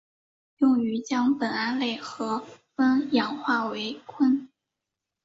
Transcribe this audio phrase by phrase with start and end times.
[0.57, 2.43] 用于将苯胺类和
[2.75, 4.47] 酚氧化为醌。